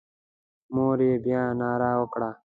[0.75, 2.29] مور یې بیا ناره وکړه.